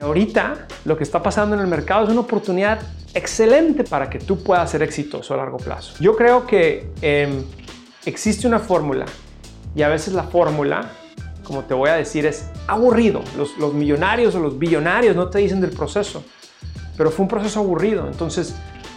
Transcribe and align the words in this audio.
Ahorita 0.00 0.68
lo 0.84 0.96
que 0.96 1.02
está 1.02 1.20
pasando 1.20 1.56
en 1.56 1.60
el 1.60 1.66
mercado 1.66 2.04
es 2.04 2.10
una 2.10 2.20
oportunidad 2.20 2.78
excelente 3.14 3.82
para 3.82 4.08
que 4.08 4.20
tú 4.20 4.40
puedas 4.44 4.70
ser 4.70 4.80
exitoso 4.84 5.34
a 5.34 5.38
largo 5.38 5.56
plazo. 5.56 5.94
Yo 5.98 6.14
creo 6.14 6.46
que 6.46 6.92
em, 7.02 7.42
existe 8.06 8.46
una 8.46 8.60
fórmula 8.60 9.06
y 9.74 9.82
a 9.82 9.88
veces 9.88 10.14
la 10.14 10.22
fórmula, 10.22 10.92
como 11.42 11.64
te 11.64 11.74
voy 11.74 11.90
a 11.90 11.94
decir, 11.94 12.26
es 12.26 12.48
aburrido. 12.68 13.22
Los, 13.36 13.58
los 13.58 13.74
millonarios 13.74 14.36
o 14.36 14.38
los 14.38 14.56
billonarios 14.56 15.16
no 15.16 15.30
te 15.30 15.40
dicen 15.40 15.60
del 15.60 15.70
proceso, 15.70 16.22
pero 16.96 17.10
fue 17.10 17.24
un 17.24 17.28
proceso 17.28 17.58
aburrido. 17.58 18.06
Entonces 18.06 18.54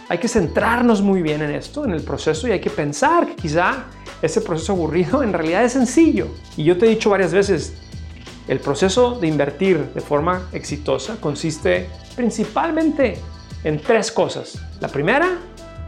hay 0.08 0.18
que 0.18 0.28
centrarnos 0.28 1.02
muy 1.02 1.20
bien 1.20 1.42
en 1.42 1.50
esto, 1.50 1.84
en 1.84 1.90
el 1.90 2.02
proceso, 2.02 2.46
y 2.46 2.52
hay 2.52 2.60
que 2.60 2.70
pensar 2.70 3.26
que 3.26 3.34
quizá 3.34 3.86
ese 4.22 4.40
proceso 4.40 4.74
aburrido 4.74 5.20
en 5.24 5.32
realidad 5.32 5.64
es 5.64 5.72
sencillo. 5.72 6.28
Y 6.56 6.62
yo 6.62 6.78
te 6.78 6.86
he 6.86 6.90
dicho 6.90 7.10
varias 7.10 7.32
veces, 7.32 7.74
el 8.48 8.58
proceso 8.60 9.18
de 9.20 9.28
invertir 9.28 9.78
de 9.94 10.00
forma 10.00 10.48
exitosa 10.52 11.16
consiste 11.20 11.88
principalmente 12.16 13.18
en 13.64 13.80
tres 13.80 14.10
cosas. 14.10 14.60
La 14.80 14.88
primera 14.88 15.38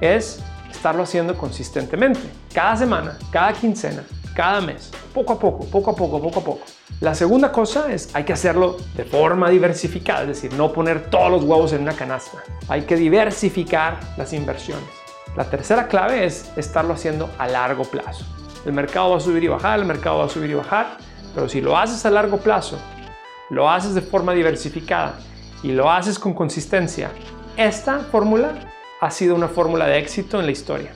es 0.00 0.40
estarlo 0.70 1.02
haciendo 1.02 1.36
consistentemente, 1.36 2.20
cada 2.52 2.76
semana, 2.76 3.18
cada 3.30 3.52
quincena, 3.52 4.04
cada 4.34 4.60
mes, 4.60 4.90
poco 5.12 5.32
a 5.32 5.38
poco, 5.38 5.64
poco 5.66 5.90
a 5.90 5.96
poco, 5.96 6.20
poco 6.20 6.40
a 6.40 6.44
poco. 6.44 6.64
La 7.00 7.14
segunda 7.14 7.50
cosa 7.50 7.92
es 7.92 8.14
hay 8.14 8.24
que 8.24 8.32
hacerlo 8.32 8.76
de 8.96 9.04
forma 9.04 9.50
diversificada, 9.50 10.22
es 10.22 10.28
decir, 10.28 10.52
no 10.54 10.72
poner 10.72 11.10
todos 11.10 11.30
los 11.30 11.44
huevos 11.44 11.72
en 11.72 11.82
una 11.82 11.94
canasta. 11.94 12.38
Hay 12.68 12.82
que 12.82 12.96
diversificar 12.96 13.98
las 14.16 14.32
inversiones. 14.32 14.84
La 15.36 15.50
tercera 15.50 15.88
clave 15.88 16.24
es 16.24 16.52
estarlo 16.56 16.94
haciendo 16.94 17.28
a 17.38 17.48
largo 17.48 17.84
plazo. 17.84 18.24
El 18.64 18.72
mercado 18.72 19.10
va 19.10 19.16
a 19.16 19.20
subir 19.20 19.42
y 19.42 19.48
bajar, 19.48 19.80
el 19.80 19.84
mercado 19.84 20.18
va 20.18 20.26
a 20.26 20.28
subir 20.28 20.50
y 20.50 20.54
bajar, 20.54 20.98
pero 21.34 21.48
si 21.48 21.60
lo 21.60 21.76
haces 21.76 22.06
a 22.06 22.10
largo 22.10 22.38
plazo, 22.38 22.78
lo 23.50 23.68
haces 23.68 23.94
de 23.94 24.00
forma 24.00 24.32
diversificada 24.32 25.18
y 25.62 25.72
lo 25.72 25.90
haces 25.90 26.18
con 26.18 26.32
consistencia, 26.32 27.10
esta 27.56 27.98
fórmula 28.00 28.54
ha 29.00 29.10
sido 29.10 29.34
una 29.34 29.48
fórmula 29.48 29.86
de 29.86 29.98
éxito 29.98 30.38
en 30.38 30.46
la 30.46 30.52
historia. 30.52 30.94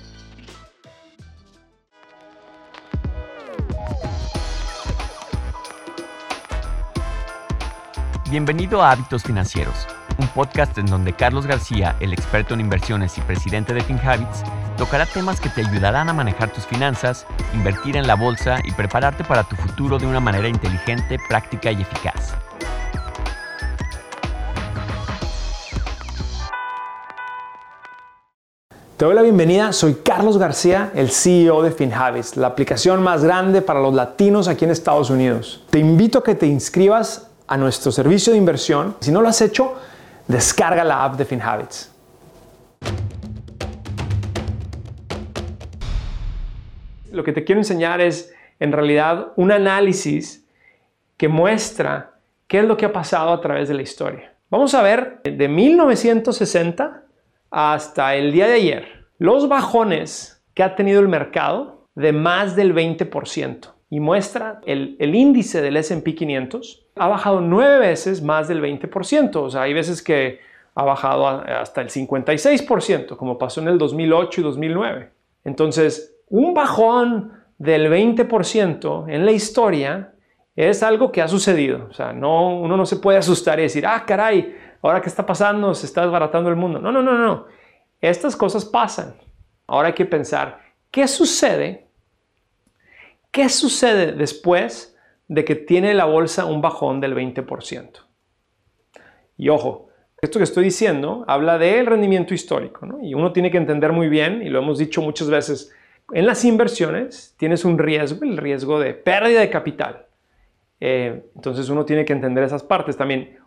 Bienvenido 8.30 8.82
a 8.82 8.90
Hábitos 8.90 9.22
Financieros, 9.22 9.86
un 10.18 10.28
podcast 10.28 10.76
en 10.76 10.84
donde 10.84 11.14
Carlos 11.14 11.46
García, 11.46 11.96
el 12.00 12.12
experto 12.12 12.52
en 12.52 12.60
inversiones 12.60 13.16
y 13.16 13.22
presidente 13.22 13.72
de 13.72 13.80
FinHabits, 13.80 14.44
tocará 14.78 15.06
temas 15.06 15.40
que 15.40 15.48
te 15.48 15.66
ayudarán 15.66 16.08
a 16.08 16.12
manejar 16.12 16.52
tus 16.52 16.64
finanzas, 16.64 17.26
invertir 17.52 17.96
en 17.96 18.06
la 18.06 18.14
bolsa 18.14 18.60
y 18.64 18.70
prepararte 18.70 19.24
para 19.24 19.42
tu 19.42 19.56
futuro 19.56 19.98
de 19.98 20.06
una 20.06 20.20
manera 20.20 20.48
inteligente, 20.48 21.18
práctica 21.28 21.72
y 21.72 21.82
eficaz. 21.82 22.34
Te 28.96 29.04
doy 29.04 29.14
la 29.14 29.22
bienvenida, 29.22 29.72
soy 29.72 29.94
Carlos 29.94 30.38
García, 30.38 30.90
el 30.94 31.10
CEO 31.10 31.62
de 31.62 31.70
FinHabits, 31.70 32.36
la 32.36 32.48
aplicación 32.48 33.02
más 33.02 33.22
grande 33.22 33.62
para 33.62 33.80
los 33.80 33.94
latinos 33.94 34.48
aquí 34.48 34.64
en 34.64 34.72
Estados 34.72 35.10
Unidos. 35.10 35.64
Te 35.70 35.78
invito 35.78 36.18
a 36.18 36.24
que 36.24 36.34
te 36.34 36.46
inscribas 36.46 37.28
a 37.46 37.56
nuestro 37.56 37.92
servicio 37.92 38.32
de 38.32 38.38
inversión. 38.38 38.96
Si 39.00 39.10
no 39.12 39.22
lo 39.22 39.28
has 39.28 39.40
hecho, 39.40 39.74
descarga 40.26 40.82
la 40.82 41.04
app 41.04 41.16
de 41.16 41.24
FinHabits. 41.24 41.97
Lo 47.10 47.24
que 47.24 47.32
te 47.32 47.44
quiero 47.44 47.60
enseñar 47.60 48.00
es 48.00 48.34
en 48.60 48.72
realidad 48.72 49.32
un 49.36 49.52
análisis 49.52 50.46
que 51.16 51.28
muestra 51.28 52.18
qué 52.46 52.60
es 52.60 52.64
lo 52.64 52.76
que 52.76 52.86
ha 52.86 52.92
pasado 52.92 53.30
a 53.30 53.40
través 53.40 53.68
de 53.68 53.74
la 53.74 53.82
historia. 53.82 54.34
Vamos 54.50 54.74
a 54.74 54.82
ver 54.82 55.20
de 55.22 55.48
1960 55.48 57.02
hasta 57.50 58.14
el 58.14 58.32
día 58.32 58.46
de 58.46 58.54
ayer 58.54 59.06
los 59.18 59.48
bajones 59.48 60.42
que 60.54 60.62
ha 60.62 60.74
tenido 60.74 61.00
el 61.00 61.08
mercado 61.08 61.84
de 61.94 62.12
más 62.12 62.56
del 62.56 62.74
20% 62.74 63.72
y 63.90 64.00
muestra 64.00 64.60
el, 64.64 64.96
el 64.98 65.14
índice 65.14 65.60
del 65.60 65.76
SP 65.76 66.14
500 66.14 66.86
ha 66.96 67.08
bajado 67.08 67.40
nueve 67.40 67.78
veces 67.78 68.22
más 68.22 68.48
del 68.48 68.62
20%. 68.62 69.36
O 69.36 69.50
sea, 69.50 69.62
hay 69.62 69.72
veces 69.72 70.02
que 70.02 70.40
ha 70.74 70.84
bajado 70.84 71.26
hasta 71.26 71.80
el 71.80 71.88
56%, 71.88 73.16
como 73.16 73.38
pasó 73.38 73.60
en 73.60 73.68
el 73.68 73.78
2008 73.78 74.40
y 74.40 74.44
2009. 74.44 75.10
Entonces, 75.44 76.17
un 76.30 76.54
bajón 76.54 77.32
del 77.58 77.90
20% 77.90 79.06
en 79.08 79.24
la 79.24 79.32
historia 79.32 80.14
es 80.54 80.82
algo 80.82 81.12
que 81.12 81.22
ha 81.22 81.28
sucedido. 81.28 81.86
O 81.90 81.92
sea, 81.92 82.12
no, 82.12 82.58
uno 82.58 82.76
no 82.76 82.86
se 82.86 82.96
puede 82.96 83.18
asustar 83.18 83.58
y 83.58 83.62
decir, 83.62 83.86
ah, 83.86 84.04
caray, 84.06 84.56
ahora 84.82 85.00
qué 85.00 85.08
está 85.08 85.24
pasando, 85.24 85.74
se 85.74 85.86
está 85.86 86.02
desbaratando 86.02 86.50
el 86.50 86.56
mundo. 86.56 86.80
No, 86.80 86.92
no, 86.92 87.02
no, 87.02 87.16
no. 87.16 87.46
Estas 88.00 88.36
cosas 88.36 88.64
pasan. 88.64 89.14
Ahora 89.66 89.88
hay 89.88 89.94
que 89.94 90.06
pensar, 90.06 90.60
¿qué 90.90 91.06
sucede? 91.06 91.88
¿Qué 93.30 93.48
sucede 93.48 94.12
después 94.12 94.98
de 95.28 95.44
que 95.44 95.54
tiene 95.54 95.94
la 95.94 96.06
bolsa 96.06 96.46
un 96.46 96.60
bajón 96.60 97.00
del 97.00 97.14
20%. 97.14 97.90
Y 99.36 99.50
ojo, 99.50 99.88
esto 100.20 100.38
que 100.38 100.44
estoy 100.44 100.64
diciendo 100.64 101.24
habla 101.28 101.58
del 101.58 101.86
rendimiento 101.86 102.34
histórico, 102.34 102.86
¿no? 102.86 102.98
y 103.02 103.14
uno 103.14 103.32
tiene 103.32 103.50
que 103.50 103.58
entender 103.58 103.92
muy 103.92 104.08
bien, 104.08 104.42
y 104.42 104.48
lo 104.48 104.58
hemos 104.58 104.78
dicho 104.78 105.00
muchas 105.02 105.30
veces, 105.30 105.72
en 106.12 106.26
las 106.26 106.44
inversiones 106.44 107.34
tienes 107.36 107.64
un 107.64 107.78
riesgo, 107.78 108.24
el 108.24 108.36
riesgo 108.36 108.80
de 108.80 108.94
pérdida 108.94 109.40
de 109.40 109.50
capital. 109.50 110.06
Eh, 110.80 111.24
entonces 111.34 111.68
uno 111.68 111.84
tiene 111.84 112.04
que 112.04 112.12
entender 112.12 112.44
esas 112.44 112.62
partes. 112.62 112.96
También 112.96 113.38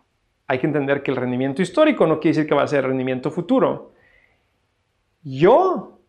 hay 0.46 0.58
que 0.58 0.66
entender 0.66 1.02
que 1.02 1.10
el 1.10 1.16
rendimiento 1.16 1.62
histórico 1.62 2.06
no 2.06 2.20
quiere 2.20 2.36
decir 2.36 2.48
que 2.48 2.54
va 2.54 2.62
a 2.62 2.68
ser 2.68 2.86
rendimiento 2.86 3.30
futuro. 3.30 3.92
Yo, 5.22 6.00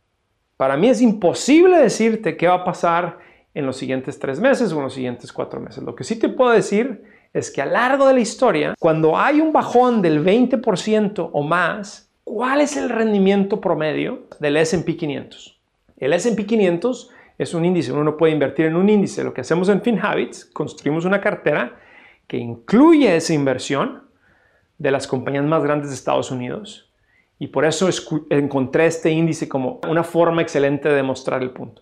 para 0.58 0.78
mí 0.78 0.90
es 0.90 1.02
imposible 1.02 1.78
decirte 1.78 2.36
qué 2.36 2.48
va 2.48 2.56
a 2.56 2.64
pasar 2.64 3.20
en 3.54 3.66
los 3.66 3.78
siguientes 3.78 4.18
tres 4.18 4.40
meses 4.40 4.72
o 4.72 4.78
en 4.78 4.84
los 4.84 4.94
siguientes 4.94 5.32
cuatro 5.32 5.60
meses. 5.60 5.84
Lo 5.84 5.96
que 5.96 6.04
sí 6.04 6.18
te 6.18 6.30
puedo 6.30 6.52
decir 6.52 7.04
es 7.34 7.52
que 7.52 7.62
a 7.62 7.66
lo 7.66 7.74
largo 7.74 8.08
de 8.08 8.14
la 8.14 8.20
historia, 8.20 8.76
cuando 8.80 9.18
hay 9.18 9.42
un 9.42 9.54
bajón 9.54 10.02
del 10.02 10.24
20% 10.24 11.30
o 11.32 11.44
más, 11.44 12.12
¿cuál 12.24 12.62
es 12.62 12.78
el 12.78 12.90
rendimiento 12.90 13.60
promedio 13.60 14.28
del 14.40 14.58
SP 14.58 14.98
500? 14.98 15.63
El 15.98 16.14
SP 16.14 16.46
500 16.46 17.10
es 17.38 17.54
un 17.54 17.66
índice, 17.66 17.92
uno 17.92 18.04
no 18.04 18.18
puede 18.18 18.34
invertir 18.34 18.66
en 18.66 18.76
un 18.76 18.90
índice. 18.90 19.24
Lo 19.24 19.34
que 19.34 19.42
hacemos 19.42 19.70
en 19.70 19.82
FinHabits, 19.82 20.46
construimos 20.46 21.06
una 21.06 21.22
cartera 21.22 21.80
que 22.28 22.38
incluye 22.38 23.16
esa 23.16 23.34
inversión 23.34 24.04
de 24.78 24.92
las 24.92 25.08
compañías 25.08 25.46
más 25.46 25.64
grandes 25.64 25.90
de 25.90 25.96
Estados 25.96 26.32
Unidos. 26.32 26.92
Y 27.40 27.48
por 27.48 27.66
eso 27.66 27.90
encontré 28.30 28.86
este 28.86 29.12
índice 29.12 29.50
como 29.50 29.82
una 29.88 30.04
forma 30.04 30.42
excelente 30.42 30.90
de 30.90 30.96
demostrar 30.96 31.42
el 31.42 31.52
punto. 31.52 31.82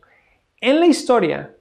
En 0.59 0.79
la 0.79 0.87
historia, 0.87 1.55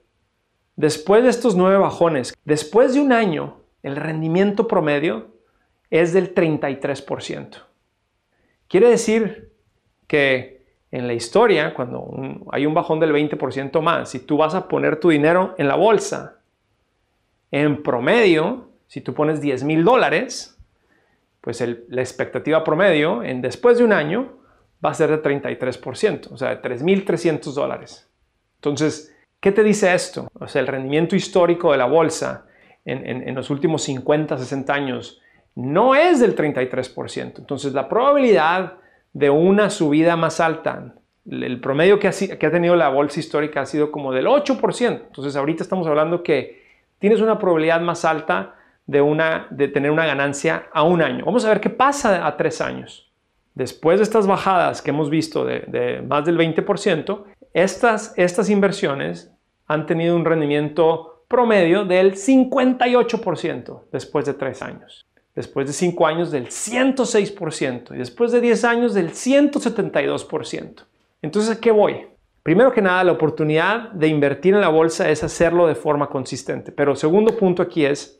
Después 0.81 1.21
de 1.23 1.29
estos 1.29 1.55
nueve 1.55 1.77
bajones, 1.77 2.33
después 2.45 2.93
de 2.93 3.01
un 3.01 3.11
año, 3.11 3.61
el 3.83 3.95
rendimiento 3.95 4.67
promedio 4.67 5.35
es 5.89 6.13
del 6.13 6.33
33%. 6.33 7.65
Quiere 8.67 8.89
decir 8.89 9.51
que 10.07 10.60
en 10.91 11.07
la 11.07 11.13
historia, 11.13 11.73
cuando 11.73 12.45
hay 12.51 12.65
un 12.65 12.73
bajón 12.73 12.99
del 12.99 13.13
20% 13.13 13.81
más, 13.81 14.09
si 14.09 14.19
tú 14.19 14.37
vas 14.37 14.53
a 14.53 14.67
poner 14.67 14.99
tu 14.99 15.09
dinero 15.09 15.55
en 15.57 15.67
la 15.67 15.75
bolsa, 15.75 16.37
en 17.49 17.81
promedio, 17.81 18.69
si 18.87 19.01
tú 19.01 19.13
pones 19.13 19.39
10 19.41 19.63
mil 19.63 19.83
dólares, 19.83 20.57
pues 21.39 21.63
la 21.87 22.01
expectativa 22.01 22.63
promedio 22.63 23.23
en 23.23 23.41
después 23.41 23.77
de 23.77 23.85
un 23.85 23.93
año 23.93 24.37
va 24.83 24.91
a 24.91 24.93
ser 24.93 25.09
de 25.09 25.21
33%, 25.21 26.31
o 26.31 26.37
sea, 26.37 26.49
de 26.49 26.61
3.300 26.61 27.53
dólares. 27.53 28.09
Entonces, 28.55 29.11
¿Qué 29.41 29.51
te 29.51 29.63
dice 29.63 29.91
esto? 29.91 30.29
O 30.39 30.47
sea, 30.47 30.61
el 30.61 30.67
rendimiento 30.67 31.15
histórico 31.15 31.71
de 31.71 31.79
la 31.79 31.87
bolsa 31.87 32.45
en, 32.85 33.33
los 33.33 33.49
últimos 33.49 33.81
50, 33.83 34.37
60 34.37 34.71
años 34.71 35.19
no 35.55 35.95
es 35.95 36.19
del 36.19 36.35
33%. 36.35 37.39
Entonces, 37.39 37.73
la 37.73 37.89
probabilidad 37.89 38.77
de 39.13 39.29
una 39.29 39.69
subida 39.69 40.15
más 40.15 40.39
alta, 40.39 40.93
el 41.29 41.59
promedio 41.61 41.99
que 41.99 42.07
ha, 42.07 42.11
que 42.11 42.45
ha 42.45 42.51
tenido 42.51 42.75
la 42.75 42.89
bolsa 42.89 43.19
histórica 43.19 43.61
ha 43.61 43.65
sido 43.65 43.91
como 43.91 44.11
del 44.11 44.25
8%. 44.25 45.01
Entonces, 45.07 45.35
ahorita 45.35 45.63
estamos 45.63 45.87
hablando 45.87 46.23
que 46.23 46.61
tienes 46.99 47.21
una 47.21 47.37
probabilidad 47.37 47.81
más 47.81 48.05
alta 48.05 48.55
de, 48.87 49.01
una, 49.01 49.47
de 49.49 49.67
tener 49.67 49.91
una 49.91 50.05
ganancia 50.05 50.67
a 50.73 50.83
un 50.83 51.01
año. 51.01 51.25
Vamos 51.25 51.45
a 51.45 51.49
ver 51.49 51.61
qué 51.61 51.69
pasa 51.69 52.25
a 52.25 52.37
tres 52.37 52.61
años. 52.61 53.11
Después 53.53 53.99
de 53.99 54.03
estas 54.03 54.27
bajadas 54.27 54.81
que 54.81 54.91
hemos 54.91 55.09
visto 55.09 55.45
de, 55.45 56.03
más 56.07 56.25
del 56.25 56.37
20%, 56.37 57.23
estas, 57.53 58.13
estas 58.17 58.49
inversiones 58.49 59.31
han 59.67 59.85
tenido 59.85 60.15
un 60.15 60.25
rendimiento 60.25 61.25
promedio 61.27 61.85
del 61.85 62.15
58% 62.15 63.83
después 63.91 64.25
de 64.25 64.33
tres 64.33 64.61
años. 64.61 65.05
Después 65.35 65.67
de 65.67 65.73
cinco 65.73 66.05
años 66.05 66.31
del 66.31 66.47
106% 66.47 67.95
y 67.95 67.97
después 67.97 68.31
de 68.31 68.41
10 68.41 68.63
años 68.65 68.93
del 68.93 69.11
172%. 69.11 70.83
Entonces, 71.21 71.57
¿a 71.57 71.61
qué 71.61 71.71
voy? 71.71 72.07
Primero 72.43 72.71
que 72.71 72.81
nada, 72.81 73.03
la 73.03 73.11
oportunidad 73.11 73.91
de 73.91 74.07
invertir 74.07 74.55
en 74.55 74.61
la 74.61 74.69
bolsa 74.69 75.09
es 75.09 75.23
hacerlo 75.23 75.67
de 75.67 75.75
forma 75.75 76.09
consistente. 76.09 76.71
Pero 76.71 76.95
segundo 76.95 77.37
punto 77.37 77.61
aquí 77.61 77.85
es, 77.85 78.19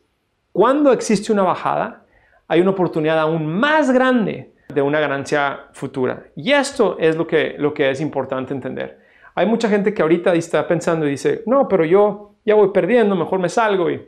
cuando 0.52 0.92
existe 0.92 1.34
una 1.34 1.42
bajada, 1.42 2.06
hay 2.48 2.62
una 2.62 2.72
oportunidad 2.72 3.20
aún 3.20 3.48
más 3.48 3.92
grande 3.92 4.54
de 4.74 4.82
una 4.82 5.00
ganancia 5.00 5.68
futura. 5.74 6.28
Y 6.36 6.52
esto 6.52 6.98
es 7.00 7.16
lo 7.16 7.26
que, 7.26 7.56
lo 7.58 7.74
que 7.74 7.90
es 7.90 8.00
importante 8.00 8.54
entender. 8.54 9.00
Hay 9.36 9.46
mucha 9.46 9.70
gente 9.70 9.94
que 9.94 10.02
ahorita 10.02 10.34
está 10.34 10.68
pensando 10.68 11.08
y 11.08 11.12
dice, 11.12 11.44
no, 11.46 11.68
pero 11.68 11.84
yo 11.86 12.36
ya 12.46 12.56
voy 12.56 12.70
perdiendo, 12.70 13.16
mejor 13.16 13.40
me 13.40 13.50
salgo 13.50 13.90
y 13.90 14.06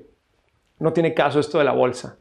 no 0.80 0.94
tiene 0.94 1.14
caso 1.14 1.40
esto 1.40 1.58
de 1.58 1.64
la 1.64 1.72
bolsa. 1.72 2.18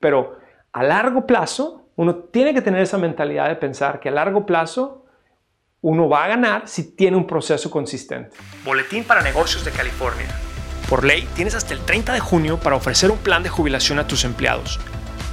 Pero 0.00 0.38
a 0.72 0.82
largo 0.82 1.26
plazo, 1.26 1.90
uno 1.96 2.14
tiene 2.16 2.54
que 2.54 2.62
tener 2.62 2.80
esa 2.80 2.98
mentalidad 2.98 3.48
de 3.48 3.56
pensar 3.56 4.00
que 4.00 4.08
a 4.08 4.12
largo 4.12 4.46
plazo 4.46 5.04
uno 5.80 6.08
va 6.08 6.24
a 6.24 6.28
ganar 6.28 6.68
si 6.68 6.94
tiene 6.94 7.16
un 7.16 7.26
proceso 7.26 7.70
consistente. 7.70 8.36
Boletín 8.64 9.04
para 9.04 9.22
negocios 9.22 9.64
de 9.64 9.70
California. 9.70 10.26
Por 10.88 11.04
ley, 11.04 11.28
tienes 11.34 11.54
hasta 11.54 11.74
el 11.74 11.80
30 11.80 12.12
de 12.12 12.20
junio 12.20 12.58
para 12.58 12.76
ofrecer 12.76 13.10
un 13.10 13.18
plan 13.18 13.42
de 13.42 13.48
jubilación 13.48 13.98
a 13.98 14.06
tus 14.06 14.24
empleados. 14.24 14.80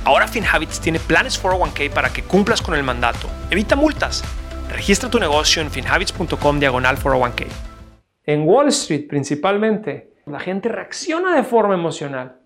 Ahora 0.04 0.28
FinHabits 0.28 0.80
tiene 0.80 1.00
planes 1.00 1.42
401k 1.42 1.92
para 1.92 2.10
que 2.10 2.22
cumplas 2.22 2.62
con 2.62 2.76
el 2.76 2.84
mandato. 2.84 3.28
Evita 3.50 3.76
multas. 3.76 4.24
Registra 4.70 5.10
tu 5.10 5.20
negocio 5.20 5.62
en 5.62 5.72
finhabits.com 5.72 6.60
diagonal 6.60 6.98
401k. 6.98 7.48
En 8.24 8.48
Wall 8.48 8.68
Street 8.68 9.08
principalmente, 9.08 10.14
la 10.26 10.40
gente 10.40 10.70
reacciona 10.70 11.36
de 11.36 11.44
forma 11.44 11.74
emocional. 11.74 12.42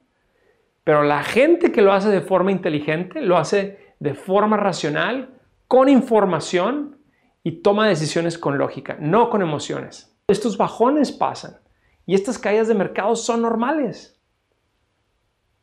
Pero 0.90 1.04
la 1.04 1.22
gente 1.22 1.72
que 1.72 1.84
lo 1.84 1.94
hace 1.94 2.10
de 2.10 2.22
forma 2.22 2.52
inteligente, 2.52 3.22
lo 3.22 3.38
hace 3.38 3.94
de 4.00 4.16
forma 4.16 4.58
racional, 4.58 5.40
con 5.68 5.88
información 5.88 6.98
y 7.44 7.62
toma 7.62 7.88
decisiones 7.88 8.40
con 8.40 8.58
lógica, 8.58 8.98
no 9.00 9.30
con 9.30 9.44
emociones. 9.44 10.18
Estos 10.30 10.58
bajones 10.58 11.12
pasan 11.12 11.60
y 12.08 12.16
estas 12.16 12.40
caídas 12.40 12.68
de 12.68 12.74
mercado 12.74 13.16
son 13.16 13.44
normales. 13.44 14.20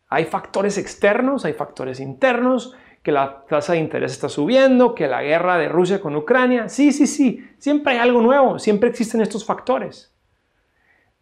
Hay 0.06 0.26
factores 0.26 0.78
externos, 0.78 1.44
hay 1.44 1.54
factores 1.54 1.98
internos, 1.98 2.76
que 3.02 3.10
la 3.10 3.46
tasa 3.48 3.72
de 3.72 3.80
interés 3.80 4.12
está 4.12 4.28
subiendo, 4.28 4.94
que 4.94 5.08
la 5.08 5.24
guerra 5.24 5.58
de 5.58 5.68
Rusia 5.68 6.00
con 6.00 6.14
Ucrania. 6.14 6.68
Sí, 6.68 6.92
sí, 6.92 7.08
sí, 7.08 7.44
siempre 7.58 7.94
hay 7.94 7.98
algo 7.98 8.20
nuevo, 8.20 8.60
siempre 8.60 8.90
existen 8.90 9.20
estos 9.22 9.44
factores. 9.44 10.16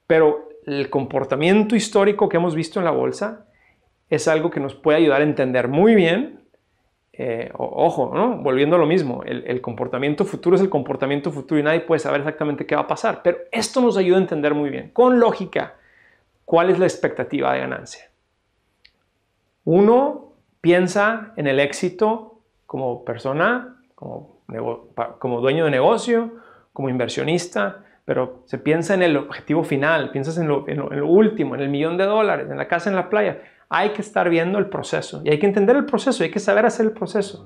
Pero 0.06 0.51
el 0.67 0.91
comportamiento 0.91 1.75
histórico 1.75 2.29
que 2.29 2.37
hemos 2.37 2.55
visto 2.55 2.79
en 2.79 2.85
la 2.85 2.91
bolsa 2.91 3.47
es 4.11 4.29
algo 4.29 4.51
que 4.51 4.61
nos 4.61 4.75
puede 4.75 4.99
ayudar 4.99 5.21
a 5.21 5.25
entender 5.25 5.69
muy 5.69 5.95
bien 5.95 6.45
eh, 7.17 7.53
ojo, 7.56 8.11
¿no? 8.12 8.39
volviendo 8.39 8.75
a 8.75 8.79
lo 8.81 8.87
mismo, 8.87 9.23
el, 9.23 9.61
comportamiento 9.61 10.25
futuro 10.25 10.56
es 10.56 10.62
el 10.62 10.69
comportamiento 10.69 11.31
futuro 11.31 11.61
y 11.61 11.62
nadie 11.62 11.81
puede 11.81 12.01
saber 12.01 12.23
exactamente 12.23 12.67
qué 12.67 12.75
va 12.75 12.83
a 12.83 12.87
pasar, 12.89 13.21
pero 13.23 13.39
esto 13.53 13.81
nos 13.81 13.97
ayuda 13.97 14.17
a 14.19 14.23
entender 14.23 14.53
muy 14.53 14.69
bien, 14.69 14.91
con 14.93 15.21
lógica, 15.21 15.75
cuál 16.45 16.71
es 16.71 16.79
la 16.81 16.87
expectativa 16.87 17.53
de 17.53 17.61
ganancia. 17.61 18.11
Uno 19.62 20.33
piensa 20.61 21.33
en 21.37 21.47
el 21.47 21.61
éxito 21.61 22.41
como 22.67 23.05
persona, 23.05 23.77
como, 23.95 24.41
como 25.21 25.41
dueño 25.41 25.67
de 25.67 25.71
negocio, 25.71 26.33
como 26.73 26.89
inversionista, 26.89 27.85
pero 28.05 28.43
se 28.47 28.59
piensa 28.59 28.95
en 28.95 29.05
el 29.05 29.17
objetivo 29.17 29.62
final, 29.62 30.11
piensas 30.11 30.37
en 30.37 30.49
lo, 30.49 30.69
en 30.69 30.79
lo 30.79 31.06
último, 31.06 31.55
en 31.55 31.61
el 31.61 31.69
millón 31.69 31.97
de 31.97 32.06
dólares, 32.06 32.51
en 32.51 32.56
la 32.56 32.67
casa 32.67 32.91
en 32.91 32.97
la 32.97 33.09
playa 33.09 33.39
hay 33.69 33.91
que 33.91 34.03
estar 34.03 34.29
viendo 34.29 34.59
el 34.59 34.67
proceso 34.67 35.23
y 35.25 35.31
hay 35.31 35.39
que 35.39 35.47
entender 35.47 35.77
el 35.77 35.87
proceso, 35.87 36.23
hay 36.23 36.31
que 36.31 36.41
saber 36.41 36.67
hacer 36.67 36.87
el 36.87 36.93
proceso. 36.93 37.45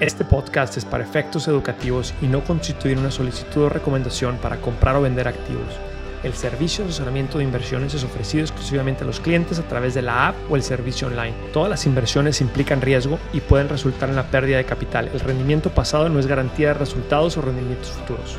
Este 0.00 0.24
podcast 0.24 0.76
es 0.76 0.84
para 0.84 1.04
efectos 1.04 1.46
educativos 1.46 2.14
y 2.20 2.26
no 2.26 2.42
constituye 2.42 2.96
una 2.96 3.10
solicitud 3.10 3.62
o 3.62 3.68
recomendación 3.68 4.36
para 4.38 4.56
comprar 4.56 4.96
o 4.96 5.02
vender 5.02 5.28
activos. 5.28 5.78
El 6.24 6.32
servicio 6.32 6.82
de 6.82 6.90
asesoramiento 6.90 7.38
de 7.38 7.44
inversiones 7.44 7.94
es 7.94 8.02
ofrecido 8.02 8.42
exclusivamente 8.42 9.04
a 9.04 9.06
los 9.06 9.20
clientes 9.20 9.58
a 9.58 9.68
través 9.68 9.94
de 9.94 10.02
la 10.02 10.28
app 10.28 10.36
o 10.50 10.56
el 10.56 10.62
servicio 10.62 11.06
online. 11.06 11.34
Todas 11.52 11.68
las 11.68 11.86
inversiones 11.86 12.40
implican 12.40 12.80
riesgo 12.80 13.18
y 13.32 13.40
pueden 13.40 13.68
resultar 13.68 14.08
en 14.08 14.16
la 14.16 14.30
pérdida 14.30 14.56
de 14.56 14.64
capital. 14.64 15.10
El 15.12 15.20
rendimiento 15.20 15.70
pasado 15.70 16.08
no 16.08 16.18
es 16.18 16.26
garantía 16.26 16.68
de 16.68 16.74
resultados 16.74 17.36
o 17.36 17.42
rendimientos 17.42 17.90
futuros. 17.90 18.38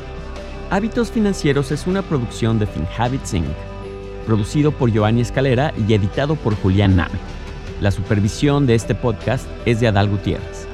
Hábitos 0.68 1.12
Financieros 1.12 1.70
es 1.70 1.86
una 1.86 2.02
producción 2.02 2.58
de 2.58 2.66
FinHabits 2.66 3.34
Inc 3.34 3.75
producido 4.26 4.72
por 4.72 4.90
Giovanni 4.90 5.22
Escalera 5.22 5.72
y 5.88 5.94
editado 5.94 6.34
por 6.36 6.54
Julián 6.56 6.96
Name. 6.96 7.18
La 7.80 7.90
supervisión 7.90 8.66
de 8.66 8.74
este 8.74 8.94
podcast 8.94 9.46
es 9.64 9.80
de 9.80 9.88
Adal 9.88 10.08
Gutiérrez. 10.08 10.66